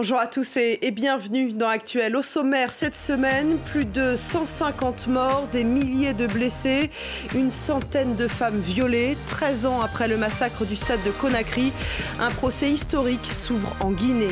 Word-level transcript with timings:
Bonjour 0.00 0.20
à 0.20 0.28
tous 0.28 0.56
et, 0.58 0.92
bienvenue 0.92 1.50
dans 1.50 1.66
Actuel. 1.66 2.14
Au 2.14 2.22
sommaire, 2.22 2.70
cette 2.70 2.96
semaine, 2.96 3.58
plus 3.58 3.84
de 3.84 4.14
150 4.14 5.08
morts, 5.08 5.48
des 5.50 5.64
milliers 5.64 6.14
de 6.14 6.28
blessés, 6.28 6.88
une 7.34 7.50
centaine 7.50 8.14
de 8.14 8.28
femmes 8.28 8.60
violées. 8.60 9.18
13 9.26 9.66
ans 9.66 9.80
après 9.80 10.06
le 10.06 10.16
massacre 10.16 10.64
du 10.64 10.76
stade 10.76 11.02
de 11.04 11.10
Conakry, 11.10 11.72
un 12.20 12.30
procès 12.30 12.70
historique 12.70 13.26
s'ouvre 13.26 13.74
en 13.80 13.90
Guinée. 13.90 14.28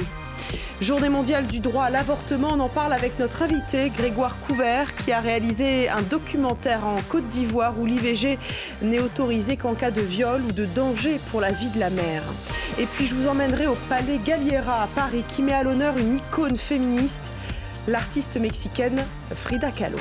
Journée 0.81 1.09
mondiale 1.09 1.47
du 1.47 1.61
droit 1.61 1.85
à 1.85 1.91
l'avortement, 1.91 2.49
on 2.53 2.61
en 2.61 2.69
parle 2.69 2.93
avec 2.93 3.19
notre 3.19 3.43
invité 3.43 3.91
Grégoire 3.91 4.37
Couvert 4.47 4.95
qui 4.95 5.11
a 5.11 5.21
réalisé 5.21 5.89
un 5.89 6.03
documentaire 6.03 6.85
en 6.85 6.97
Côte 7.09 7.29
d'Ivoire 7.31 7.79
où 7.81 7.87
l'IVG 7.87 8.39
n'est 8.83 9.01
autorisé 9.01 9.57
qu'en 9.57 9.75
cas 9.75 9.91
de 9.91 10.03
viol 10.03 10.43
ou 10.43 10.53
de 10.53 10.67
danger 10.67 11.19
pour 11.31 11.41
la 11.41 11.51
vie 11.51 11.71
de 11.71 11.81
la 11.81 11.89
mère. 11.89 12.23
Et 12.79 12.85
puis 12.85 13.07
je 13.07 13.15
vous 13.15 13.27
emmènerai 13.27 13.67
au 13.67 13.77
Palais 13.89 14.21
Galliera 14.25 14.83
à 14.83 14.87
Paris 14.89 15.25
qui 15.27 15.43
met 15.43 15.55
à 15.55 15.63
l'honneur 15.63 15.97
une 15.97 16.17
icône 16.17 16.57
féministe, 16.57 17.33
l'artiste 17.89 18.37
mexicaine 18.37 19.03
Frida 19.35 19.71
Kahlo. 19.71 19.99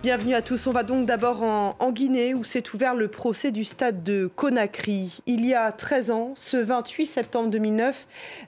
Bienvenue 0.00 0.36
à 0.36 0.42
tous. 0.42 0.68
On 0.68 0.70
va 0.70 0.84
donc 0.84 1.06
d'abord 1.06 1.42
en, 1.42 1.90
Guinée 1.90 2.32
où 2.32 2.44
s'est 2.44 2.62
ouvert 2.72 2.94
le 2.94 3.08
procès 3.08 3.50
du 3.50 3.64
stade 3.64 4.04
de 4.04 4.28
Conakry. 4.28 5.18
Il 5.26 5.44
y 5.44 5.54
a 5.54 5.72
13 5.72 6.12
ans, 6.12 6.32
ce 6.36 6.56
28 6.56 7.04
septembre 7.04 7.50
2009, 7.50 8.06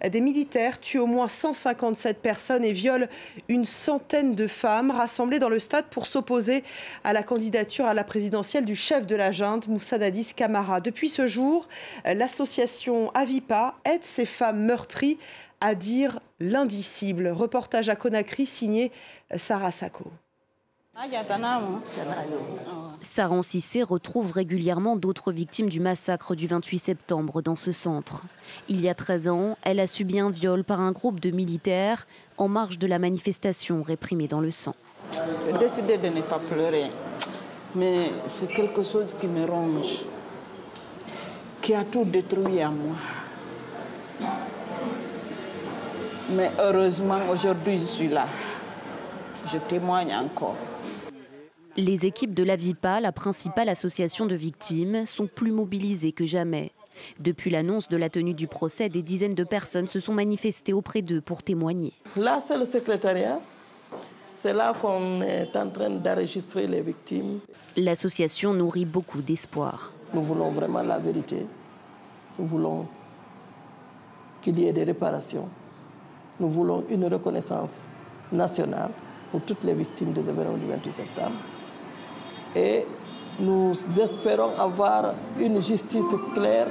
des 0.09 0.21
militaires 0.21 0.79
tuent 0.79 1.01
au 1.01 1.07
moins 1.07 1.27
157 1.27 2.23
personnes 2.23 2.65
et 2.65 2.73
violent 2.73 3.09
une 3.49 3.65
centaine 3.65 4.37
de 4.37 4.47
femmes 4.47 4.93
rassemblées 4.93 5.41
dans 5.41 5.49
le 5.49 5.59
stade 5.59 5.87
pour 5.91 6.07
s'opposer 6.07 6.63
à 7.03 7.13
la 7.13 7.25
candidature 7.25 7.87
à 7.87 7.95
la 7.95 8.05
présidentielle 8.05 8.65
du 8.65 8.77
chef 8.77 9.05
de 9.05 9.17
la 9.17 9.33
junte, 9.33 9.67
Moussa 9.67 9.99
Dadis 9.99 10.33
Camara. 10.37 10.81
Depuis 10.81 11.09
ce 11.09 11.27
jour, 11.27 11.67
l'association 12.05 13.11
Avipa 13.11 13.75
aide 13.85 14.05
ces 14.05 14.25
femmes 14.25 14.61
meurtries 14.61 15.19
à 15.61 15.75
dire 15.75 16.21
l'indicible. 16.39 17.27
Reportage 17.27 17.89
à 17.89 17.97
Conakry 17.97 18.47
signé 18.47 18.93
Sarah 19.37 19.73
Sako. 19.73 20.13
Saran 23.01 23.43
Sissé 23.43 23.83
retrouve 23.83 24.33
régulièrement 24.33 24.97
d'autres 24.97 25.31
victimes 25.31 25.69
du 25.69 25.79
massacre 25.79 26.35
du 26.35 26.49
28 26.49 26.79
septembre 26.79 27.43
dans 27.43 27.55
ce 27.55 27.71
centre. 27.71 28.25
Il 28.69 28.81
y 28.81 28.89
a 28.89 28.95
13 28.95 29.29
ans, 29.29 29.57
elle 29.63 29.79
a 29.79 29.87
subi 29.87 30.19
un 30.19 30.31
viol 30.31 30.65
par 30.65 30.81
un 30.81 30.91
groupe 30.91 31.21
de 31.21 31.31
militaires 31.31 32.07
en 32.39 32.49
marge 32.49 32.79
de 32.79 32.89
la 32.89 32.99
manifestation 32.99 33.83
réprimée 33.83 34.27
dans 34.27 34.41
le 34.41 34.51
sang. 34.51 34.75
J'ai 35.13 35.57
décidé 35.59 35.97
de 35.97 36.09
ne 36.09 36.23
pas 36.23 36.41
pleurer, 36.41 36.91
mais 37.77 38.11
c'est 38.29 38.49
quelque 38.49 38.83
chose 38.83 39.15
qui 39.21 39.29
me 39.29 39.47
ronge, 39.47 40.05
qui 41.63 41.73
a 41.73 41.85
tout 41.85 42.05
détruit 42.05 42.61
à 42.61 42.69
moi. 42.69 42.97
Mais 46.33 46.51
heureusement, 46.59 47.21
aujourd'hui, 47.31 47.79
je 47.79 47.87
suis 47.87 48.09
là. 48.09 48.27
Je 49.47 49.59
témoigne 49.59 50.15
encore. 50.15 50.57
Les 51.77 52.05
équipes 52.05 52.35
de 52.35 52.43
la 52.43 52.57
VIPA, 52.57 53.01
la 53.01 53.13
principale 53.13 53.69
association 53.69 54.27
de 54.27 54.35
victimes, 54.35 55.07
sont 55.07 55.27
plus 55.27 55.53
mobilisées 55.53 56.13
que 56.13 56.27
jamais. 56.27 56.73
Depuis 57.19 57.51
l'annonce 57.51 57.89
de 57.89 57.97
la 57.97 58.09
tenue 58.09 58.35
du 58.35 58.47
procès, 58.47 58.89
des 58.89 59.03
dizaines 59.03 59.35
de 59.35 59.45
personnes 59.45 59.89
se 59.89 60.01
sont 60.01 60.13
manifestées 60.13 60.73
auprès 60.73 61.01
d'eux 61.01 61.21
pour 61.21 61.43
témoigner. 61.43 61.93
Là, 62.17 62.41
c'est 62.41 62.59
le 62.59 62.65
secrétariat. 62.65 63.41
C'est 64.35 64.53
là 64.53 64.75
qu'on 64.81 65.23
est 65.23 65.55
en 65.57 65.69
train 65.69 65.91
d'enregistrer 65.91 66.67
les 66.67 66.83
victimes. 66.83 67.41
L'association 67.77 68.53
nourrit 68.53 68.85
beaucoup 68.85 69.23
d'espoir. 69.23 69.93
Nous 70.13 70.23
voulons 70.23 70.51
vraiment 70.51 70.83
la 70.83 70.99
vérité. 70.99 71.47
Nous 72.39 72.47
voulons 72.47 72.87
qu'il 74.43 74.59
y 74.59 74.67
ait 74.67 74.73
des 74.73 74.85
réparations. 74.85 75.49
Nous 76.39 76.49
voulons 76.49 76.85
une 76.91 77.05
reconnaissance 77.07 77.75
nationale 78.33 78.91
pour 79.31 79.43
toutes 79.43 79.65
les 79.65 79.75
victimes 79.75 80.13
des 80.13 80.29
événements 80.29 80.57
du 80.57 80.67
28 80.67 80.91
septembre 80.93 81.37
et 82.55 82.85
nous 83.39 83.73
espérons 83.99 84.59
avoir 84.59 85.15
une 85.39 85.61
justice 85.61 86.15
claire, 86.35 86.69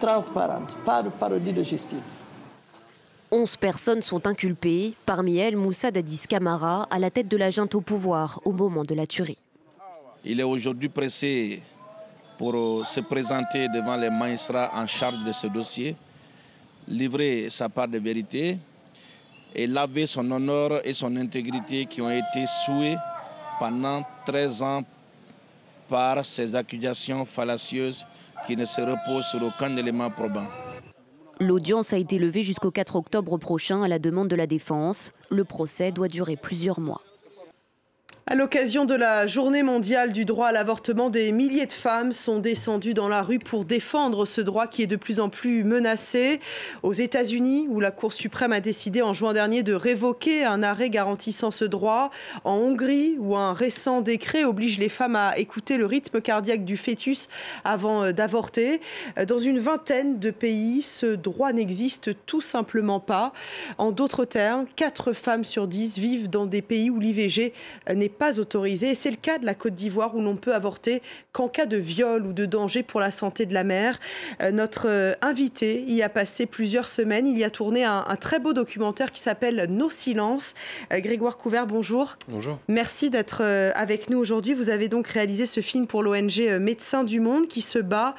transparente, 0.00 0.76
pas 0.84 1.02
de 1.02 1.10
parodie 1.10 1.52
de 1.52 1.62
justice. 1.62 2.22
11 3.30 3.56
personnes 3.56 4.02
sont 4.02 4.26
inculpées, 4.26 4.94
parmi 5.04 5.36
elles 5.36 5.56
Moussa 5.56 5.90
Dadis 5.90 6.22
Camara, 6.28 6.86
à 6.90 6.98
la 6.98 7.10
tête 7.10 7.28
de 7.28 7.36
la 7.36 7.50
junte 7.50 7.74
au 7.74 7.80
pouvoir 7.80 8.40
au 8.44 8.52
moment 8.52 8.84
de 8.84 8.94
la 8.94 9.06
tuerie. 9.06 9.38
Il 10.24 10.40
est 10.40 10.44
aujourd'hui 10.44 10.88
pressé 10.88 11.62
pour 12.38 12.54
euh, 12.54 12.84
se 12.84 13.00
présenter 13.00 13.68
devant 13.68 13.96
les 13.96 14.10
magistrats 14.10 14.70
en 14.74 14.86
charge 14.86 15.22
de 15.24 15.32
ce 15.32 15.46
dossier, 15.46 15.96
livrer 16.86 17.48
sa 17.50 17.68
part 17.68 17.88
de 17.88 17.98
vérité 17.98 18.58
et 19.56 19.66
laver 19.66 20.06
son 20.06 20.30
honneur 20.30 20.86
et 20.86 20.92
son 20.92 21.16
intégrité 21.16 21.86
qui 21.86 22.02
ont 22.02 22.10
été 22.10 22.44
souhaités 22.64 23.00
pendant 23.58 24.02
13 24.26 24.62
ans 24.62 24.84
par 25.88 26.24
ces 26.24 26.54
accusations 26.54 27.24
fallacieuses 27.24 28.04
qui 28.46 28.54
ne 28.54 28.66
se 28.66 28.82
reposent 28.82 29.26
sur 29.26 29.42
aucun 29.42 29.74
élément 29.76 30.10
probant. 30.10 30.46
L'audience 31.40 31.92
a 31.92 31.96
été 31.96 32.18
levée 32.18 32.42
jusqu'au 32.42 32.70
4 32.70 32.96
octobre 32.96 33.38
prochain 33.38 33.82
à 33.82 33.88
la 33.88 33.98
demande 33.98 34.28
de 34.28 34.36
la 34.36 34.46
défense. 34.46 35.12
Le 35.30 35.44
procès 35.44 35.90
doit 35.90 36.08
durer 36.08 36.36
plusieurs 36.36 36.80
mois. 36.80 37.00
À 38.28 38.34
l'occasion 38.34 38.86
de 38.86 38.96
la 38.96 39.28
journée 39.28 39.62
mondiale 39.62 40.12
du 40.12 40.24
droit 40.24 40.48
à 40.48 40.52
l'avortement, 40.52 41.10
des 41.10 41.30
milliers 41.30 41.66
de 41.66 41.72
femmes 41.72 42.10
sont 42.10 42.40
descendues 42.40 42.92
dans 42.92 43.06
la 43.06 43.22
rue 43.22 43.38
pour 43.38 43.64
défendre 43.64 44.26
ce 44.26 44.40
droit 44.40 44.66
qui 44.66 44.82
est 44.82 44.88
de 44.88 44.96
plus 44.96 45.20
en 45.20 45.28
plus 45.28 45.62
menacé. 45.62 46.40
Aux 46.82 46.92
États-Unis, 46.92 47.68
où 47.70 47.78
la 47.78 47.92
Cour 47.92 48.12
suprême 48.12 48.50
a 48.50 48.58
décidé 48.58 49.00
en 49.00 49.14
juin 49.14 49.32
dernier 49.32 49.62
de 49.62 49.74
révoquer 49.74 50.44
un 50.44 50.64
arrêt 50.64 50.90
garantissant 50.90 51.52
ce 51.52 51.64
droit. 51.64 52.10
En 52.42 52.56
Hongrie, 52.56 53.14
où 53.20 53.36
un 53.36 53.52
récent 53.52 54.00
décret 54.00 54.42
oblige 54.42 54.78
les 54.78 54.88
femmes 54.88 55.14
à 55.14 55.38
écouter 55.38 55.76
le 55.76 55.86
rythme 55.86 56.20
cardiaque 56.20 56.64
du 56.64 56.76
fœtus 56.76 57.28
avant 57.62 58.02
euh, 58.02 58.10
d'avorter. 58.10 58.80
Dans 59.28 59.38
une 59.38 59.60
vingtaine 59.60 60.18
de 60.18 60.32
pays, 60.32 60.82
ce 60.82 61.14
droit 61.14 61.52
n'existe 61.52 62.10
tout 62.26 62.40
simplement 62.40 62.98
pas. 62.98 63.32
En 63.78 63.92
d'autres 63.92 64.24
termes, 64.24 64.66
4 64.74 65.12
femmes 65.12 65.44
sur 65.44 65.68
10 65.68 65.98
vivent 65.98 66.28
dans 66.28 66.46
des 66.46 66.60
pays 66.60 66.90
où 66.90 66.98
l'IVG 66.98 67.52
n'est 67.94 68.15
pas 68.16 68.40
autorisé. 68.40 68.94
c'est 68.94 69.10
le 69.10 69.16
cas 69.16 69.38
de 69.38 69.46
la 69.46 69.54
Côte 69.54 69.74
d'Ivoire 69.74 70.14
où 70.14 70.20
l'on 70.20 70.36
peut 70.36 70.54
avorter 70.54 71.02
qu'en 71.32 71.48
cas 71.48 71.66
de 71.66 71.76
viol 71.76 72.26
ou 72.26 72.32
de 72.32 72.46
danger 72.46 72.82
pour 72.82 73.00
la 73.00 73.10
santé 73.10 73.46
de 73.46 73.54
la 73.54 73.64
mère. 73.64 73.98
Euh, 74.40 74.50
notre 74.50 74.88
euh, 74.88 75.12
invité 75.22 75.82
y 75.82 76.02
a 76.02 76.08
passé 76.08 76.46
plusieurs 76.46 76.88
semaines. 76.88 77.26
Il 77.26 77.38
y 77.38 77.44
a 77.44 77.50
tourné 77.50 77.84
un, 77.84 78.04
très 78.20 78.38
beau 78.38 78.52
documentaire 78.52 79.12
qui 79.12 79.20
s'appelle 79.20 79.66
Nos 79.68 79.90
silences. 79.90 80.54
Euh, 80.92 81.00
Grégoire 81.00 81.36
Couvert, 81.36 81.66
bonjour. 81.66 82.16
Bonjour. 82.28 82.58
Merci 82.68 83.10
d'être 83.10 83.42
avec 83.74 84.10
nous 84.10 84.18
aujourd'hui. 84.18 84.54
Vous 84.54 84.70
avez 84.70 84.88
donc 84.88 85.08
réalisé 85.08 85.46
ce 85.46 85.60
film 85.60 85.86
pour 85.86 86.02
l'ONG 86.02 86.58
Médecins 86.60 87.04
du 87.04 87.20
Monde 87.20 87.46
qui 87.46 87.60
se 87.60 87.78
bat 87.78 88.14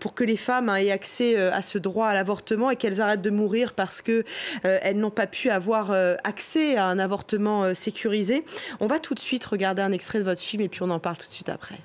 pour 0.00 0.14
que 0.14 0.24
les 0.24 0.36
femmes 0.36 0.68
hein, 0.68 0.76
aient 0.76 0.90
accès 0.90 1.36
à 1.36 1.62
ce 1.62 1.78
droit 1.78 2.06
à 2.06 2.14
l'avortement 2.14 2.70
et 2.70 2.76
qu'elles 2.76 3.00
arrêtent 3.00 3.22
de 3.22 3.30
mourir 3.30 3.74
parce 3.74 4.02
qu'elles 4.02 4.96
n'ont 4.96 5.10
pas 5.10 5.26
pu 5.26 5.50
avoir 5.50 5.92
accès 6.24 6.76
à 6.76 6.86
un 6.86 6.98
avortement 6.98 7.74
sécurisé. 7.74 8.44
On 8.80 8.86
va 8.86 8.98
tout 8.98 9.14
de 9.14 9.20
suite 9.20 9.41
regarder 9.48 9.82
un 9.82 9.92
extrait 9.92 10.18
de 10.18 10.24
votre 10.24 10.40
film 10.40 10.62
et 10.62 10.68
puis 10.68 10.82
on 10.82 10.90
en 10.90 10.98
parle 10.98 11.16
tout 11.16 11.26
de 11.26 11.32
suite 11.32 11.48
après. 11.48 11.78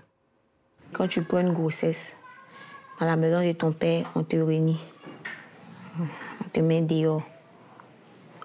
Quand 0.93 1.07
tu 1.07 1.21
prends 1.21 1.39
une 1.39 1.53
grossesse, 1.53 2.15
dans 2.99 3.05
la 3.05 3.15
maison 3.15 3.45
de 3.45 3.51
ton 3.51 3.71
père, 3.71 4.09
on 4.15 4.23
te 4.23 4.35
réunit. 4.35 4.79
On 5.99 6.49
te 6.51 6.59
met 6.59 6.81
dehors. 6.81 7.21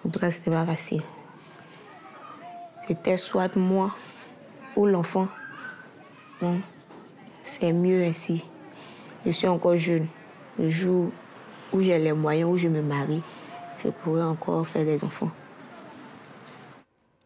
En 0.04 0.10
tout 0.10 0.18
cas, 0.18 0.30
c'était 0.30 0.50
pas 0.50 0.66
facile. 0.66 1.02
C'était 2.86 3.16
soit 3.16 3.56
moi 3.56 3.94
ou 4.76 4.86
l'enfant. 4.86 5.28
c'est 7.42 7.72
mieux 7.72 8.04
ainsi. 8.04 8.44
Je 9.24 9.30
suis 9.30 9.48
encore 9.48 9.76
jeune. 9.76 10.06
Le 10.58 10.68
jour 10.68 11.10
où 11.72 11.80
j'ai 11.80 11.98
les 11.98 12.12
moyens, 12.12 12.50
où 12.50 12.58
je 12.58 12.68
me 12.68 12.82
marie, 12.82 13.22
je 13.82 13.88
pourrais 13.88 14.22
encore 14.22 14.66
faire 14.66 14.84
des 14.84 15.02
enfants. 15.02 15.30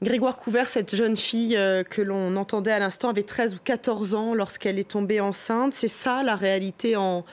Grégoire 0.02 0.36
Couvert, 0.36 0.68
cette 0.68 0.94
jeune 0.94 1.16
fille 1.16 1.56
euh, 1.56 1.82
que 1.82 2.02
l'on 2.02 2.36
entendait 2.36 2.70
à 2.70 2.78
l'instant, 2.78 3.08
avait 3.08 3.22
13 3.22 3.54
ou 3.54 3.58
14 3.64 4.14
ans 4.14 4.34
lorsqu'elle 4.34 4.78
est 4.78 4.90
tombée 4.90 5.20
enceinte. 5.20 5.72
C'est 5.72 5.88
ça 5.88 6.22
la 6.22 6.36
réalité 6.36 6.96
en, 6.96 7.24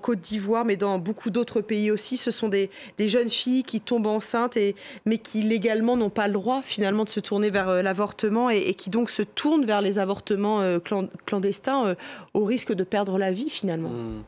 Côte 0.00 0.20
d'Ivoire, 0.20 0.64
mais 0.64 0.76
dans 0.76 1.00
beaucoup 1.00 1.30
d'autres 1.30 1.60
pays 1.60 1.90
aussi. 1.90 2.16
Ce 2.16 2.30
sont 2.30 2.48
des, 2.48 2.70
jeunes 3.00 3.28
filles 3.28 3.64
qui 3.64 3.80
tombent 3.80 4.06
enceintes, 4.06 4.56
mais 5.04 5.18
qui 5.18 5.42
légalement 5.42 5.96
n'ont 5.96 6.10
pas 6.10 6.28
le 6.28 6.34
droit 6.34 6.62
finalement 6.62 7.02
de 7.02 7.08
se 7.08 7.18
tourner 7.18 7.50
vers 7.50 7.68
euh, 7.68 7.82
l'avortement 7.82 8.50
et, 8.50 8.74
qui 8.74 8.88
donc 8.88 9.10
se 9.10 9.22
tournent 9.22 9.64
vers 9.64 9.80
les 9.80 9.98
avortements 9.98 10.60
euh, 10.60 10.78
clandestins 11.26 11.96
au 12.34 12.44
risque 12.44 12.72
de 12.72 12.84
perdre 12.84 13.18
la 13.18 13.32
vie 13.32 13.50
finalement. 13.50 13.90
Mmh. 13.90 14.24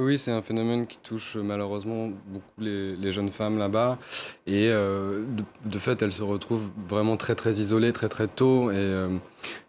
Oui, 0.00 0.16
c'est 0.16 0.30
un 0.30 0.42
phénomène 0.42 0.86
qui 0.86 0.98
touche 0.98 1.34
malheureusement 1.34 2.10
beaucoup 2.28 2.60
les, 2.60 3.10
jeunes 3.10 3.32
femmes 3.32 3.58
là-bas. 3.58 3.98
Et 4.46 4.68
euh, 4.68 5.24
de, 5.64 5.78
fait, 5.80 6.00
elles 6.02 6.12
se 6.12 6.22
retrouvent 6.22 6.70
vraiment 6.88 7.16
très 7.16 7.34
très 7.34 7.56
isolées 7.56 7.92
très 7.92 8.08
très 8.08 8.28
tôt. 8.28 8.70
Et, 8.70 8.76
euh, 8.76 9.18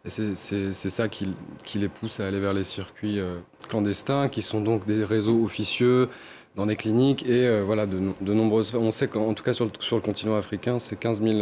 c'est 0.06 0.36
ça 0.36 1.08
qui, 1.08 1.34
les 1.74 1.90
pousse 1.90 2.20
à 2.20 2.28
aller 2.28 2.40
vers 2.40 2.54
les 2.54 2.64
circuits 2.64 3.20
euh, 3.20 3.40
clandestins, 3.70 4.30
qui 4.30 4.44
sont 4.44 4.62
donc 4.62 4.86
des 4.86 5.04
réseaux 5.04 5.44
officieux 5.44 6.10
dans 6.56 6.68
des 6.68 6.76
cliniques 6.76 7.26
et 7.26 7.62
voilà, 7.62 7.88
de, 7.88 8.00
de, 8.22 8.34
nombreuses. 8.34 8.76
On 8.76 8.92
sait 8.92 9.08
qu'en 9.08 9.34
tout 9.34 9.44
cas 9.44 9.54
sur 9.54 9.66
le, 9.66 9.72
sur 9.80 9.96
le 9.96 10.04
continent 10.04 10.36
africain, 10.36 10.78
c'est 10.78 11.00
15 11.00 11.24
000 11.24 11.38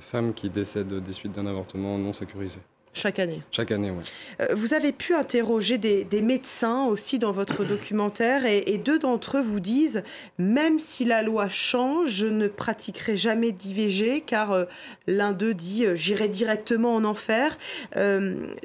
femmes 0.00 0.34
qui 0.34 0.50
décèdent 0.50 1.02
des 1.02 1.12
suites 1.14 1.32
d'un 1.32 1.46
avortement 1.46 1.96
non 1.96 2.12
sécurisé. 2.12 2.58
Chaque 2.98 3.20
année. 3.20 3.40
Chaque 3.52 3.70
année, 3.70 3.90
oui. 3.90 4.02
Euh, 4.40 4.56
vous 4.56 4.74
avez 4.74 4.90
pu 4.90 5.14
interroger 5.14 5.78
des, 5.78 6.04
médecins 6.20 6.86
aussi 6.86 7.20
dans 7.20 7.30
votre 7.30 7.64
documentaire 7.64 8.44
et, 8.44 8.76
deux 8.78 8.98
d'entre 8.98 9.36
eux 9.36 9.42
vous 9.42 9.60
disent 9.60 10.02
même 10.36 10.80
si 10.80 11.04
la 11.04 11.22
loi 11.22 11.48
change, 11.48 12.10
je 12.10 12.26
ne 12.26 12.48
pratiquerai 12.48 13.16
jamais 13.16 13.52
d'IVG 13.52 14.22
car 14.26 14.50
euh, 14.50 14.64
l'un 15.06 15.30
d'eux 15.30 15.54
dit 15.54 15.86
euh, 15.86 15.94
j'irai 15.94 16.28
directement 16.28 16.96
en 16.96 17.04
enfer. 17.04 17.56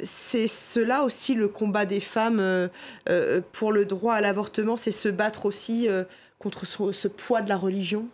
c'est 0.01 0.47
cela 0.47 1.03
aussi 1.03 1.35
le 1.35 1.47
combat 1.47 1.85
des 1.85 1.99
femmes 1.99 2.69
pour 3.51 3.71
le 3.71 3.85
droit 3.85 4.15
à 4.15 4.21
l'avortement, 4.21 4.77
c'est 4.77 4.91
se 4.91 5.09
battre 5.09 5.45
aussi 5.45 5.87
contre 6.43 6.65
ce, 6.65 7.07
poids 7.07 7.41
de 7.41 7.49
la 7.49 7.57
religion? 7.57 8.07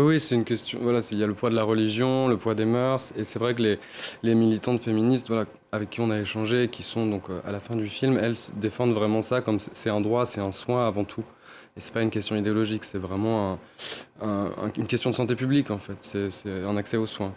Oui, 0.00 0.20
c'est 0.20 0.36
une 0.36 0.44
question. 0.44 0.78
Voilà, 0.80 1.00
il 1.10 1.18
y 1.18 1.24
a 1.24 1.26
le 1.26 1.34
poids 1.34 1.50
de 1.50 1.56
la 1.56 1.64
religion, 1.64 2.28
le 2.28 2.36
poids 2.36 2.54
des 2.54 2.64
mœurs, 2.64 3.12
et 3.16 3.24
c'est 3.24 3.40
vrai 3.40 3.52
que 3.54 3.62
les, 3.62 3.80
les 4.22 4.36
militantes 4.36 4.80
féministes, 4.80 5.26
voilà, 5.26 5.44
avec 5.72 5.90
qui 5.90 6.00
on 6.00 6.10
a 6.12 6.18
échangé, 6.18 6.68
qui 6.68 6.84
sont 6.84 7.08
donc 7.08 7.30
euh, 7.30 7.40
à 7.44 7.50
la 7.50 7.58
fin 7.58 7.74
du 7.74 7.88
film, 7.88 8.16
elles 8.16 8.36
défendent 8.54 8.94
vraiment 8.94 9.22
ça 9.22 9.40
comme 9.40 9.58
c'est 9.58 9.90
un 9.90 10.00
droit, 10.00 10.24
c'est 10.24 10.40
un 10.40 10.52
soin 10.52 10.86
avant 10.86 11.02
tout. 11.02 11.24
Et 11.76 11.80
c'est 11.80 11.92
pas 11.92 12.02
une 12.02 12.10
question 12.10 12.36
idéologique, 12.36 12.84
c'est 12.84 12.98
vraiment 12.98 13.58
une 14.22 14.86
question 14.86 15.10
de 15.10 15.16
santé 15.16 15.34
publique 15.34 15.72
en 15.72 15.78
fait. 15.78 15.96
C'est 16.00 16.64
un 16.64 16.76
accès 16.76 16.96
aux 16.96 17.06
soins. 17.06 17.34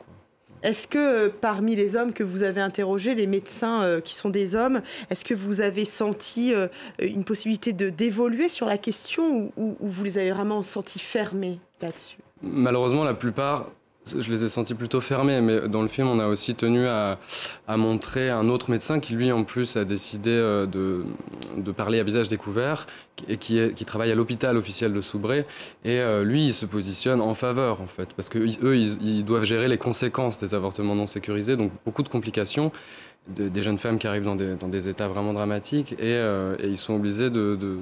Est-ce 0.62 0.88
que 0.88 1.00
euh, 1.00 1.30
parmi 1.30 1.76
les 1.76 1.96
hommes 1.96 2.14
que 2.14 2.24
vous 2.24 2.44
avez 2.44 2.62
interrogés, 2.62 3.16
les 3.16 3.26
médecins 3.26 3.82
euh, 3.82 4.02
qui 4.02 4.14
sont 4.14 4.30
des 4.30 4.56
hommes, 4.56 4.84
est-ce 5.10 5.26
que 5.26 5.34
vous 5.34 5.62
avez 5.62 5.86
senti 5.86 6.54
une 7.02 7.24
possibilité 7.24 7.74
d'évoluer 7.74 8.50
sur 8.50 8.68
la 8.68 8.78
question 8.78 9.52
ou, 9.58 9.76
ou, 9.80 9.88
vous 9.88 10.04
les 10.04 10.20
avez 10.20 10.30
vraiment 10.30 10.62
sentis 10.62 11.00
fermés 11.00 11.60
là-dessus? 11.82 12.18
Malheureusement, 12.44 13.04
la 13.04 13.14
plupart 13.14 13.68
je 14.06 14.32
les 14.32 14.44
ai 14.44 14.50
sentis 14.50 14.74
plutôt 14.74 15.00
fermés, 15.00 15.42
mais 15.42 15.68
dans 15.68 15.82
le 15.82 15.88
film, 15.88 16.08
on 16.08 16.20
a 16.20 16.28
aussi 16.28 16.56
tenu 16.56 16.88
à, 16.88 17.20
montrer 17.68 18.30
un 18.30 18.50
autre 18.50 18.72
médecin 18.72 19.00
qui, 19.00 19.14
lui, 19.14 19.32
en 19.32 19.44
plus, 19.44 19.78
a 19.78 19.86
décidé 19.86 20.32
euh, 20.32 20.66
de, 20.66 21.06
de 21.56 21.72
parler 21.72 22.00
à 22.00 22.04
visage 22.04 22.28
découvert 22.28 22.88
et 23.28 23.38
qui, 23.38 23.74
qui 23.74 23.86
travaille 23.86 24.12
à 24.12 24.16
l'hôpital 24.16 24.58
officiel 24.58 24.94
de 24.94 25.02
Soubré. 25.02 25.46
Et 25.86 26.00
euh, 26.00 26.24
lui, 26.24 26.48
il 26.48 26.54
se 26.54 26.66
positionne 26.66 27.22
en 27.22 27.36
faveur, 27.36 27.82
en 27.82 27.88
fait, 27.88 28.10
parce 28.14 28.30
qu'eux, 28.30 28.48
ils, 28.48 29.02
ils 29.02 29.24
doivent 29.24 29.46
gérer 29.46 29.68
les 29.68 29.78
conséquences 29.78 30.38
des 30.40 30.54
avortements 30.56 30.96
non 30.96 31.08
sécurisés, 31.08 31.56
donc 31.56 31.72
beaucoup 31.86 32.04
de 32.04 32.10
complications 32.10 32.72
des 33.28 33.62
jeunes 33.62 33.78
femmes 33.78 34.00
qui 34.00 34.08
arrivent 34.08 34.26
dans 34.26 34.36
des, 34.36 34.88
états 34.88 35.08
vraiment 35.08 35.34
dramatiques 35.34 35.94
et, 35.94 36.16
euh, 36.16 36.56
ils 36.64 36.78
sont 36.78 36.96
obligés 36.96 37.30
de, 37.30 37.78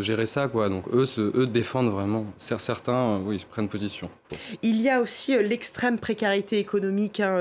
gérer 0.00 0.26
ça. 0.26 0.48
Quoi. 0.48 0.68
Donc 0.68 0.88
eux, 0.92 1.04
eux 1.18 1.46
défendent 1.46 1.90
vraiment. 1.90 2.26
Certains, 2.38 2.92
euh, 2.92 3.18
oui, 3.24 3.44
prennent 3.48 3.68
position. 3.68 4.10
Il 4.62 4.80
y 4.80 4.88
a 4.88 5.00
aussi 5.00 5.36
euh, 5.36 5.42
l'extrême 5.42 5.98
précarité 5.98 6.58
économique 6.58 7.20
hein, 7.20 7.36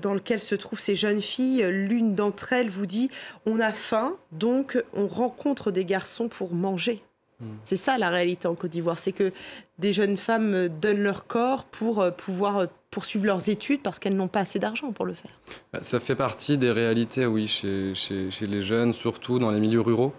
dans 0.00 0.14
lequel 0.14 0.40
se 0.40 0.54
trouvent 0.54 0.80
ces 0.80 0.94
jeunes 0.94 1.20
filles. 1.20 1.64
L'une 1.70 2.14
d'entre 2.14 2.52
elles 2.52 2.70
vous 2.70 2.86
dit 2.86 3.10
on 3.46 3.60
a 3.60 3.72
faim, 3.72 4.16
donc 4.32 4.82
on 4.94 5.06
rencontre 5.06 5.70
des 5.70 5.84
garçons 5.84 6.28
pour 6.28 6.54
manger. 6.54 7.02
Hmm. 7.44 7.56
C'est 7.64 7.76
ça 7.76 7.98
la 7.98 8.10
réalité 8.10 8.48
en 8.48 8.54
Côte 8.54 8.70
d'Ivoire, 8.70 8.98
c'est 8.98 9.12
que 9.12 9.32
des 9.78 9.92
jeunes 9.92 10.16
femmes 10.16 10.68
donnent 10.68 11.02
leur 11.02 11.26
corps 11.26 11.64
pour 11.64 12.04
pouvoir 12.16 12.66
poursuivre 12.94 13.26
leurs 13.26 13.48
études 13.48 13.82
parce 13.82 13.98
qu'elles 13.98 14.14
n'ont 14.14 14.28
pas 14.28 14.40
assez 14.40 14.60
d'argent 14.60 14.92
pour 14.92 15.04
le 15.04 15.14
faire. 15.14 15.32
Bah, 15.72 15.80
ça 15.82 15.98
fait 15.98 16.14
partie 16.14 16.56
des 16.56 16.70
réalités, 16.70 17.26
oui, 17.26 17.48
chez, 17.48 17.92
chez, 17.94 18.30
chez 18.30 18.46
les 18.46 18.62
jeunes, 18.62 18.92
surtout 18.92 19.40
dans 19.40 19.50
les 19.50 19.58
milieux 19.58 19.80
ruraux. 19.80 20.14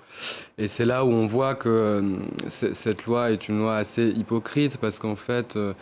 Et 0.58 0.68
c'est 0.68 0.84
là 0.84 1.06
où 1.06 1.10
on 1.10 1.26
voit 1.26 1.56
que 1.56 1.70
euh, 1.70 2.18
cette 2.48 3.06
loi 3.06 3.32
est 3.32 3.48
une 3.48 3.60
loi 3.60 3.78
assez 3.78 4.10
hypocrite 4.10 4.78
parce 4.78 5.00
qu'en 5.00 5.16
fait, 5.16 5.56
euh, 5.56 5.74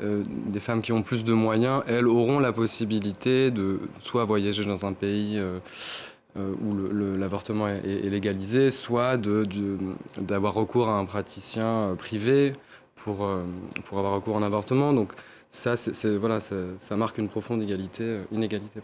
euh, 0.00 0.22
des 0.46 0.60
femmes 0.60 0.80
qui 0.80 0.92
ont 0.92 1.02
plus 1.02 1.22
de 1.22 1.34
moyens, 1.34 1.82
elles 1.86 2.06
auront 2.06 2.38
la 2.38 2.52
possibilité 2.52 3.50
de 3.50 3.80
soit 4.00 4.24
voyager 4.24 4.64
dans 4.64 4.86
un 4.86 4.94
pays 4.94 5.38
où 6.38 6.74
l'avortement 7.16 7.68
est, 7.68 7.82
est, 7.84 8.10
légalisé, 8.10 8.70
soit 8.70 9.16
d'avoir 10.18 10.54
recours 10.54 10.88
à 10.88 10.98
un 10.98 11.04
praticien 11.04 11.94
privé 11.98 12.52
pour, 12.96 13.28
pour 13.84 13.98
avoir 13.98 14.14
recours 14.14 14.36
à 14.36 14.40
un 14.40 14.42
avortement. 14.42 14.92
Donc, 14.92 15.12
ça, 15.50 15.74
voilà, 16.18 16.40
ça, 16.40 16.96
marque 16.96 17.16
une 17.16 17.28
profonde 17.28 17.62
égalité, 17.62 18.02
euh, 18.02 18.24
inégalité. 18.32 18.80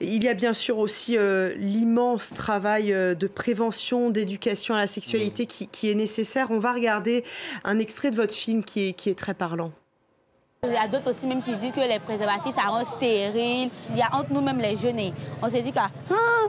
Il 0.00 0.22
y 0.22 0.28
a 0.28 0.34
bien 0.34 0.54
sûr 0.54 0.78
aussi 0.78 1.18
euh, 1.18 1.52
l'immense 1.56 2.32
travail 2.34 2.92
euh, 2.92 3.14
de 3.14 3.26
prévention, 3.26 4.10
d'éducation 4.10 4.74
à 4.74 4.78
la 4.78 4.86
sexualité 4.86 5.44
mmh. 5.44 5.66
qui, 5.72 5.90
est 5.90 5.94
nécessaire. 5.94 6.50
On 6.50 6.60
va 6.60 6.72
regarder 6.72 7.24
un 7.64 7.80
extrait 7.80 8.12
de 8.12 8.16
votre 8.16 8.34
film 8.34 8.62
qui 8.64 8.88
est 8.88 9.18
très 9.18 9.34
parlant. 9.34 9.72
Il 10.66 10.72
y 10.72 10.76
a 10.76 10.88
d'autres 10.88 11.10
aussi 11.10 11.26
même 11.26 11.42
qui 11.42 11.54
disent 11.56 11.74
que 11.74 11.80
les 11.80 11.98
préservatifs, 11.98 12.54
ça 12.54 12.62
rend 12.62 12.84
stérile. 12.84 13.70
Il 13.90 13.96
y 13.96 14.02
a 14.02 14.08
entre 14.12 14.32
nous-mêmes 14.32 14.58
les 14.58 14.76
jeunes. 14.76 15.12
On 15.42 15.50
se 15.50 15.56
dit 15.58 15.72
que 15.72 15.78
ah, 15.78 15.90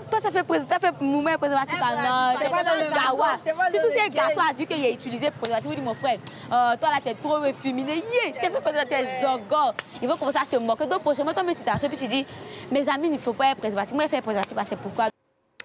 toi, 0.10 0.20
ça 0.22 0.32
fait, 0.32 0.46
ça 0.70 0.80
fait 0.80 1.02
mouvement 1.02 1.36
préservatif. 1.38 1.78
Ah, 1.82 2.34
non, 2.34 2.40
t'es 2.40 2.50
pas 2.50 2.64
dans 2.64 2.76
le 2.76 2.90
gawa. 2.90 3.28
Si 3.72 3.78
tous 3.78 3.92
ces 3.92 4.10
garçons 4.10 4.40
ont 4.40 4.54
dit 4.54 4.66
qu'il 4.66 4.86
a 4.86 4.90
utilisé 4.90 5.32
préservatif, 5.32 5.72
il 5.72 5.76
dit 5.78 5.82
mon 5.82 5.94
frère, 5.94 6.18
euh, 6.52 6.76
toi 6.78 6.90
là, 6.90 6.98
t'es 7.04 7.14
trop 7.16 7.44
efféminé. 7.44 7.96
Yeah, 7.96 8.34
tu 8.34 8.40
fait 8.40 8.50
préservatif, 8.50 8.98
t'es 8.98 9.22
zogo. 9.22 9.74
Il 10.02 10.08
faut 10.08 10.18
commencer 10.18 10.40
à 10.42 10.46
se 10.46 10.58
moquer. 10.58 10.86
Donc, 10.86 11.02
prochainement, 11.02 11.34
toi, 11.34 11.44
tu 11.48 11.64
t'arraches, 11.64 11.82
puis 11.82 11.98
tu 11.98 12.08
dis, 12.08 12.26
mes 12.72 12.88
amis, 12.88 13.08
il 13.08 13.14
ne 13.14 13.18
faut 13.18 13.34
pas 13.34 13.52
être 13.52 13.58
préservatif. 13.58 13.94
Moi, 13.94 14.06
je 14.06 14.10
fais 14.10 14.22
préservatif, 14.22 14.58
c'est 14.68 14.80
pourquoi. 14.80 15.15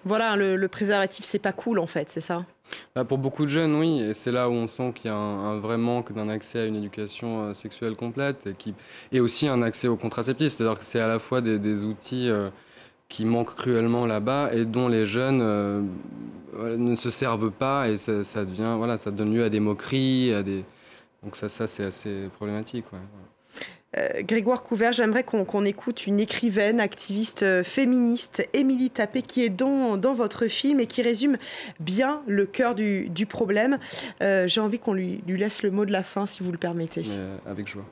Voilà, 0.03 0.35
le, 0.35 0.67
préservatif, 0.67 1.25
c'est 1.25 1.39
pas 1.39 1.53
cool 1.53 1.79
en 1.79 1.85
fait, 1.85 2.09
c'est 2.09 2.21
ça? 2.21 2.45
Bah, 2.95 3.03
Pour 3.03 3.17
beaucoup 3.17 3.43
de 3.43 3.49
jeunes, 3.49 3.75
oui, 3.75 4.01
et 4.01 4.13
c'est 4.13 4.31
là 4.31 4.49
où 4.49 4.53
on 4.53 4.67
sent 4.67 4.93
qu'il 4.95 5.11
y 5.11 5.13
a 5.13 5.15
un, 5.15 5.59
vrai 5.59 5.77
manque 5.77 6.11
d'un 6.13 6.29
accès 6.29 6.59
à 6.59 6.65
une 6.65 6.75
éducation 6.75 7.43
euh, 7.43 7.53
sexuelle 7.53 7.95
complète 7.95 8.47
et, 8.47 8.53
qui, 8.53 8.73
et 9.11 9.19
aussi 9.19 9.47
un 9.47 9.61
accès 9.61 9.87
aux 9.87 9.97
contraceptifs. 9.97 10.53
C'est-à-dire 10.53 10.79
que 10.79 10.85
c'est 10.85 10.99
à 10.99 11.07
la 11.07 11.19
fois 11.19 11.41
des, 11.41 11.85
outils 11.85 12.29
euh, 12.29 12.49
qui 13.09 13.25
manquent 13.25 13.55
cruellement 13.55 14.05
là-bas 14.07 14.51
et 14.53 14.65
dont 14.65 14.87
les 14.87 15.05
jeunes 15.05 15.41
euh, 15.41 15.81
ne 16.77 16.95
se 16.95 17.09
servent 17.09 17.51
pas 17.51 17.87
et 17.89 17.97
ça, 17.97 18.45
devient, 18.45 18.75
voilà, 18.77 18.97
ça 18.97 19.11
donne 19.11 19.33
lieu 19.33 19.43
à 19.43 19.49
des 19.49 19.59
moqueries, 19.59 20.33
à 20.33 20.41
des... 20.41 20.63
donc 21.23 21.35
ça, 21.35 21.47
ça 21.49 21.67
c'est 21.67 21.83
assez 21.83 22.29
problématique. 22.35 22.85
Euh, 23.97 24.21
Grégoire 24.21 24.63
Couvert, 24.63 24.93
j'aimerais 24.93 25.23
qu'on 25.23 25.65
écoute 25.65 26.07
une 26.07 26.21
écrivaine, 26.21 26.79
activiste 26.79 27.43
euh, 27.43 27.61
féministe, 27.61 28.47
Émilie 28.53 28.89
Tapé, 28.89 29.21
qui 29.21 29.43
est 29.43 29.49
dans, 29.49 29.97
dans, 29.97 30.13
votre 30.13 30.47
film 30.47 30.79
et 30.79 30.87
qui 30.87 31.01
résume 31.01 31.37
bien 31.81 32.21
le 32.25 32.45
cœur 32.45 32.73
du, 32.73 33.09
du 33.09 33.25
problème. 33.25 33.79
Euh, 34.21 34.47
j'ai 34.47 34.61
envie 34.61 34.79
qu'on 34.79 34.93
lui, 34.93 35.21
lui, 35.27 35.37
laisse 35.37 35.61
le 35.61 35.71
mot 35.71 35.85
de 35.85 35.91
la 35.91 36.03
fin, 36.03 36.25
si 36.25 36.41
vous 36.41 36.53
le 36.53 36.57
permettez. 36.57 37.03
avec 37.45 37.67
joie. 37.67 37.85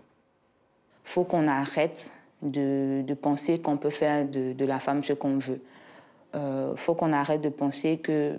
Il 1.05 1.11
faut 1.11 1.25
qu'on 1.25 1.49
arrête 1.49 2.11
de, 2.41 3.01
de 3.01 3.13
penser 3.13 3.59
qu'on 3.59 3.75
peut 3.75 3.89
faire 3.89 4.25
de, 4.25 4.53
de, 4.53 4.65
la 4.65 4.79
femme 4.79 5.03
ce 5.03 5.11
qu'on 5.11 5.37
veut. 5.37 5.61
Il 6.33 6.77
faut 6.77 6.93
qu'on 6.93 7.11
arrête 7.11 7.41
de 7.41 7.49
penser 7.49 7.97
que, 7.97 8.35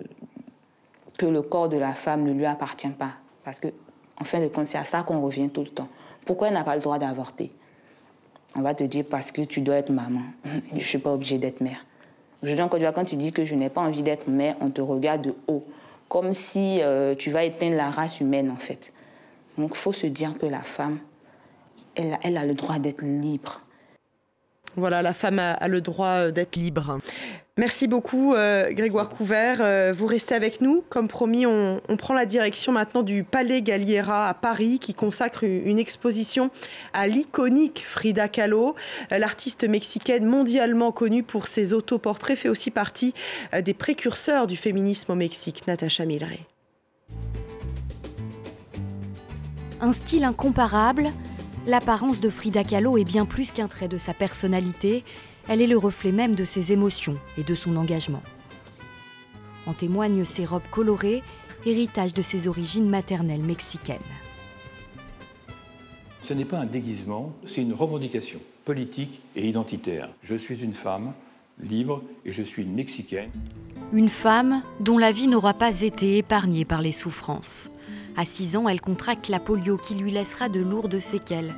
que 1.19 1.25
le 1.27 1.43
corps 1.43 1.69
de 1.69 1.77
la 1.77 1.93
femme 1.93 2.23
ne 2.23 2.31
lui 2.31 2.45
appartient 2.45 2.89
pas. 2.89 3.11
Parce 3.43 3.59
que, 3.59 3.67
en 4.17 4.23
fin 4.23 4.39
de 4.39 4.47
compte, 4.47 4.65
c'est 4.65 4.77
à 4.77 4.85
ça 4.85 5.03
qu'on 5.03 5.21
revient 5.21 5.49
tout 5.49 5.61
le 5.61 5.67
temps. 5.67 5.89
Pourquoi 6.25 6.47
elle 6.47 6.53
n'a 6.53 6.63
pas 6.63 6.75
le 6.75 6.81
droit 6.81 6.99
d'avorter? 6.99 7.51
On 8.55 8.61
va 8.61 8.73
te 8.73 8.83
dire 8.83 9.05
parce 9.09 9.31
que 9.31 9.41
tu 9.41 9.61
dois 9.61 9.75
être 9.75 9.91
maman. 9.91 10.21
Je 10.71 10.75
ne 10.75 10.79
suis 10.79 10.97
pas 10.97 11.13
obligée 11.13 11.37
d'être 11.37 11.61
mère. 11.61 11.85
Aujourd'hui, 12.43 12.87
en 12.87 12.91
quand 12.91 13.05
tu 13.05 13.15
dis 13.17 13.31
que 13.31 13.45
je 13.45 13.53
n'ai 13.53 13.69
pas 13.69 13.81
envie 13.81 14.01
d'être 14.01 14.27
mère, 14.27 14.55
on 14.61 14.71
te 14.71 14.81
regarde 14.81 15.21
de 15.21 15.35
haut, 15.47 15.63
comme 16.09 16.33
si 16.33 16.81
euh, 16.81 17.13
tu 17.13 17.29
vas 17.29 17.43
éteindre 17.43 17.75
la 17.75 17.91
race 17.91 18.19
humaine, 18.19 18.49
en 18.49 18.55
fait. 18.55 18.91
Donc, 19.59 19.71
il 19.73 19.77
faut 19.77 19.93
se 19.93 20.07
dire 20.07 20.35
que 20.39 20.47
la 20.47 20.61
femme, 20.61 20.97
elle, 21.95 22.17
elle 22.23 22.37
a 22.37 22.45
le 22.45 22.55
droit 22.55 22.79
d'être 22.79 23.03
libre. 23.03 23.61
Voilà, 24.75 25.03
la 25.03 25.13
femme 25.13 25.37
a, 25.37 25.67
le 25.67 25.81
droit 25.81 26.07
euh, 26.07 26.31
d'être 26.31 26.55
libre. 26.55 26.99
Merci 27.57 27.87
beaucoup, 27.87 28.33
euh, 28.33 28.71
Grégoire 28.71 29.09
Couvert. 29.09 29.57
Euh, 29.59 29.93
vous 29.95 30.05
restez 30.05 30.33
avec 30.33 30.61
nous. 30.61 30.83
Comme 30.87 31.09
promis, 31.09 31.45
on, 31.45 31.81
prend 31.97 32.13
la 32.13 32.25
direction 32.25 32.71
maintenant 32.71 33.03
du 33.03 33.25
Palais 33.25 33.61
Galliera 33.61 34.29
à 34.29 34.33
Paris, 34.33 34.79
qui 34.79 34.93
consacre 34.93 35.43
une, 35.43 35.77
exposition 35.77 36.49
à 36.93 37.07
l'iconique 37.07 37.83
Frida 37.85 38.29
Kahlo. 38.29 38.75
L'artiste 39.09 39.67
mexicaine 39.67 40.25
mondialement 40.25 40.93
connue 40.93 41.23
pour 41.23 41.47
ses 41.47 41.73
autoportraits 41.73 42.37
fait 42.37 42.49
aussi 42.49 42.71
partie 42.71 43.13
des 43.61 43.73
précurseurs 43.73 44.47
du 44.47 44.55
féminisme 44.55 45.11
au 45.11 45.15
Mexique. 45.15 45.67
Natacha 45.67 46.05
Milray. 46.05 46.39
Un 49.81 49.91
style 49.91 50.23
incomparable, 50.23 51.09
L'apparence 51.67 52.19
de 52.19 52.31
Frida 52.31 52.63
Kahlo 52.63 52.97
est 52.97 53.03
bien 53.03 53.25
plus 53.25 53.51
qu'un 53.51 53.67
trait 53.67 53.87
de 53.87 53.99
sa 53.99 54.15
personnalité, 54.15 55.03
elle 55.47 55.61
est 55.61 55.67
le 55.67 55.77
reflet 55.77 56.11
même 56.11 56.35
de 56.35 56.45
ses 56.45 56.71
émotions 56.71 57.17
et 57.37 57.43
de 57.43 57.55
son 57.55 57.75
engagement. 57.75 58.23
En 59.67 59.73
témoignent 59.73 60.25
ses 60.25 60.45
robes 60.45 60.69
colorées, 60.71 61.23
héritage 61.65 62.13
de 62.13 62.21
ses 62.21 62.47
origines 62.47 62.89
maternelles 62.89 63.43
mexicaines. 63.43 63.99
Ce 66.21 66.33
n'est 66.33 66.45
pas 66.45 66.59
un 66.59 66.65
déguisement, 66.65 67.33
c'est 67.45 67.61
une 67.61 67.73
revendication 67.73 68.39
politique 68.65 69.21
et 69.35 69.47
identitaire. 69.47 70.09
Je 70.21 70.35
suis 70.35 70.63
une 70.63 70.73
femme 70.73 71.13
libre 71.61 72.01
et 72.25 72.31
je 72.31 72.43
suis 72.43 72.63
une 72.63 72.73
Mexicaine. 72.73 73.31
Une 73.93 74.09
femme 74.09 74.61
dont 74.79 74.97
la 74.97 75.11
vie 75.11 75.27
n'aura 75.27 75.53
pas 75.53 75.81
été 75.81 76.17
épargnée 76.17 76.65
par 76.65 76.81
les 76.81 76.91
souffrances. 76.91 77.69
À 78.17 78.25
6 78.25 78.55
ans, 78.57 78.69
elle 78.69 78.81
contracte 78.81 79.29
la 79.29 79.39
polio 79.39 79.77
qui 79.77 79.95
lui 79.95 80.11
laissera 80.11 80.49
de 80.49 80.61
lourdes 80.61 80.99
séquelles. 80.99 81.53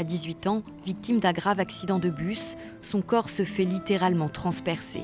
À 0.00 0.02
18 0.02 0.46
ans, 0.46 0.62
victime 0.86 1.20
d'un 1.20 1.34
grave 1.34 1.60
accident 1.60 1.98
de 1.98 2.08
bus, 2.08 2.56
son 2.80 3.02
corps 3.02 3.28
se 3.28 3.44
fait 3.44 3.64
littéralement 3.64 4.30
transpercer. 4.30 5.02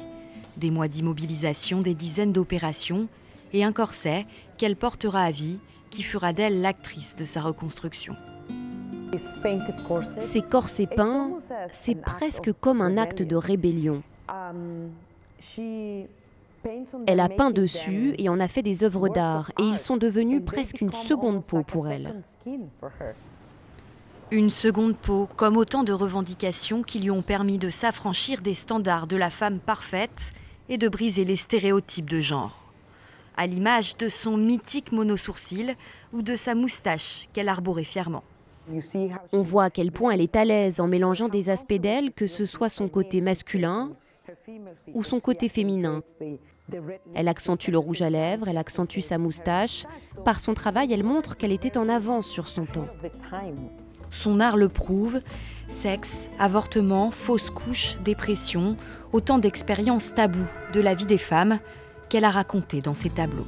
Des 0.57 0.71
mois 0.71 0.89
d'immobilisation, 0.89 1.83
des 1.83 1.93
dizaines 1.93 2.33
d'opérations 2.33 3.07
et 3.53 3.63
un 3.63 3.73
corset 3.73 4.25
qu'elle 4.57 4.75
portera 4.75 5.21
à 5.21 5.31
vie 5.31 5.59
qui 5.91 6.03
fera 6.03 6.33
d'elle 6.33 6.63
l'actrice 6.63 7.15
de 7.15 7.27
sa 7.27 7.43
reconstruction. 7.43 8.17
Ces 10.19 10.41
corsets 10.41 10.87
peints, 10.87 11.35
c'est 11.69 12.01
presque 12.01 12.55
comme 12.59 12.81
un 12.81 12.97
acte 12.97 13.23
de 13.23 13.37
rébellion. 13.37 14.03
Elle 17.07 17.21
a 17.21 17.29
peint 17.29 17.51
dessus 17.51 18.15
et 18.17 18.31
en 18.31 18.41
a 18.41 18.49
fait 18.49 18.63
des 18.63 18.83
œuvres 18.83 19.11
d'art, 19.11 19.53
et 19.61 19.63
ils 19.63 19.79
sont 19.79 19.99
devenus 19.99 20.43
presque 20.43 20.81
une 20.81 20.95
seconde 20.95 21.45
peau 21.45 21.63
pour 21.63 21.87
elle. 21.89 22.15
Une 24.33 24.51
seconde 24.51 24.97
peau, 24.97 25.29
comme 25.37 25.57
autant 25.57 25.85
de 25.85 25.93
revendications 25.93 26.83
qui 26.83 26.99
lui 26.99 27.13
ont 27.13 27.23
permis 27.23 27.59
de 27.59 27.71
s'affranchir 27.71 28.41
des 28.41 28.55
standards 28.55 29.07
de 29.07 29.15
la 29.15 29.31
femme 29.31 29.61
parfaite 29.61 30.33
et 30.69 30.79
de 30.79 30.89
briser 30.89 31.25
les 31.25 31.37
stéréotypes 31.37 32.11
de 32.11 32.21
genre. 32.21 32.61
À 33.37 33.47
l'image 33.47 33.97
de 33.99 34.09
son 34.09 34.37
mythique 34.37 34.91
monosourcil 34.91 35.77
ou 36.13 36.23
de 36.23 36.35
sa 36.35 36.57
moustache 36.57 37.29
qu'elle 37.33 37.49
arborait 37.49 37.85
fièrement. 37.85 38.25
On 39.33 39.43
voit 39.43 39.65
à 39.65 39.71
quel 39.71 39.93
point 39.93 40.11
elle 40.11 40.21
est 40.21 40.35
à 40.35 40.45
l'aise 40.45 40.81
en 40.81 40.89
mélangeant 40.89 41.29
des 41.29 41.49
aspects 41.49 41.75
d'elle, 41.75 42.13
que 42.13 42.27
ce 42.27 42.47
soit 42.47 42.69
son 42.69 42.89
côté 42.89 43.21
masculin 43.21 43.93
ou 44.93 45.05
son 45.05 45.21
côté 45.21 45.49
féminin. 45.49 46.03
Elle 47.15 47.29
accentue 47.29 47.71
le 47.71 47.79
rouge 47.79 48.03
à 48.03 48.11
lèvres, 48.11 48.49
elle 48.49 48.59
accentue 48.59 49.03
sa 49.03 49.19
moustache. 49.19 49.85
Par 50.25 50.41
son 50.41 50.55
travail, 50.55 50.93
elle 50.93 51.05
montre 51.05 51.37
qu'elle 51.37 51.53
était 51.53 51.79
en 51.79 51.89
avance 51.89 52.27
sur 52.27 52.49
son 52.49 52.67
temps. 52.67 52.89
Son 54.11 54.41
art 54.41 54.57
le 54.57 54.69
prouve. 54.69 55.21
Sexe, 55.69 56.29
avortement, 56.39 57.11
fausse 57.11 57.51
couche, 57.51 57.97
dépression, 58.05 58.77
autant 59.13 59.39
d'expériences 59.39 60.15
taboues 60.15 60.47
de 60.73 60.81
la 60.81 60.95
vie 60.95 61.07
des 61.07 61.19
femmes 61.19 61.59
qu'elle 62.09 62.25
a 62.25 62.31
racontées 62.31 62.81
dans 62.81 62.95
ses 62.95 63.11
tableaux. 63.11 63.47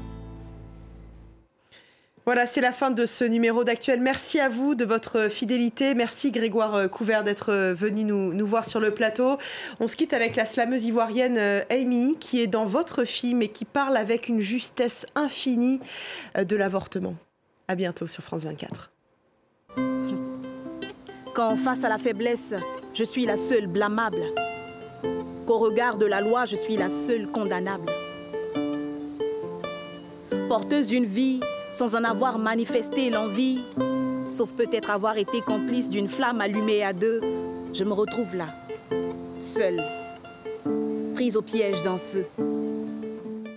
Voilà, 2.28 2.46
c'est 2.46 2.60
la 2.60 2.72
fin 2.72 2.90
de 2.90 3.06
ce 3.06 3.24
numéro 3.24 3.64
d'actuel. 3.64 4.02
Merci 4.02 4.38
à 4.38 4.50
vous 4.50 4.74
de 4.74 4.84
votre 4.84 5.30
fidélité. 5.30 5.94
Merci 5.94 6.30
Grégoire 6.30 6.74
euh, 6.74 6.86
Couvert 6.86 7.24
d'être 7.24 7.50
euh, 7.50 7.72
venu 7.72 8.04
nous, 8.04 8.46
voir 8.46 8.66
sur 8.66 8.80
le 8.80 8.90
plateau. 8.90 9.38
On 9.80 9.88
se 9.88 9.96
quitte 9.96 10.12
avec 10.12 10.36
la 10.36 10.44
slameuse 10.44 10.84
ivoirienne 10.84 11.38
euh, 11.38 11.62
Amy, 11.70 12.18
qui 12.20 12.42
est 12.42 12.46
dans 12.46 12.66
votre 12.66 13.04
film 13.04 13.40
et 13.40 13.48
qui 13.48 13.64
parle 13.64 13.96
avec 13.96 14.28
une 14.28 14.40
justesse 14.40 15.06
infinie 15.14 15.80
de 16.36 16.54
l'avortement. 16.54 17.14
À 17.66 17.74
bientôt 17.74 18.06
sur 18.06 18.22
France 18.22 18.44
24. 18.44 18.90
Quand 21.38 21.54
face 21.54 21.84
à 21.84 21.88
la 21.88 21.98
faiblesse, 21.98 22.52
je 22.92 23.04
suis 23.04 23.24
la 23.24 23.36
seule 23.36 23.68
blâmable. 23.68 24.24
Qu'au 25.46 25.58
regard 25.58 25.96
de 25.96 26.04
la 26.04 26.20
loi, 26.20 26.46
je 26.46 26.56
suis 26.56 26.76
la 26.76 26.88
seule 26.88 27.28
condamnable. 27.28 27.92
Porteuse 30.48 30.88
d'une 30.88 31.04
vie 31.04 31.38
sans 31.70 31.94
en 31.94 32.02
avoir 32.02 32.40
manifesté 32.40 33.08
l'envie, 33.08 33.60
sauf 34.28 34.52
peut-être 34.52 34.90
avoir 34.90 35.16
été 35.16 35.40
complice 35.40 35.88
d'une 35.88 36.08
flamme 36.08 36.40
allumée 36.40 36.82
à 36.82 36.92
deux, 36.92 37.20
je 37.72 37.84
me 37.84 37.92
retrouve 37.92 38.34
là, 38.34 38.46
seule, 39.40 39.80
prise 41.14 41.36
au 41.36 41.42
piège 41.42 41.82
d'un 41.82 41.98
feu. 41.98 42.26